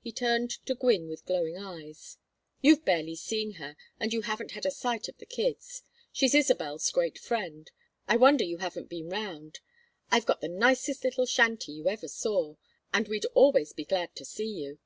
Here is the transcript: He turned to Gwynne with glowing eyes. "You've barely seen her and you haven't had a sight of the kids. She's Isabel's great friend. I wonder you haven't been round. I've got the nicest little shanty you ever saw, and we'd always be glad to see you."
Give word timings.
He 0.00 0.10
turned 0.10 0.50
to 0.66 0.74
Gwynne 0.74 1.06
with 1.06 1.24
glowing 1.24 1.56
eyes. 1.56 2.18
"You've 2.60 2.84
barely 2.84 3.14
seen 3.14 3.52
her 3.52 3.76
and 4.00 4.12
you 4.12 4.22
haven't 4.22 4.50
had 4.50 4.66
a 4.66 4.70
sight 4.72 5.06
of 5.06 5.16
the 5.18 5.26
kids. 5.26 5.84
She's 6.12 6.34
Isabel's 6.34 6.90
great 6.90 7.16
friend. 7.20 7.70
I 8.08 8.16
wonder 8.16 8.42
you 8.42 8.58
haven't 8.58 8.88
been 8.88 9.08
round. 9.10 9.60
I've 10.10 10.26
got 10.26 10.40
the 10.40 10.48
nicest 10.48 11.04
little 11.04 11.24
shanty 11.24 11.70
you 11.70 11.88
ever 11.88 12.08
saw, 12.08 12.56
and 12.92 13.06
we'd 13.06 13.26
always 13.26 13.72
be 13.72 13.84
glad 13.84 14.16
to 14.16 14.24
see 14.24 14.48
you." 14.50 14.80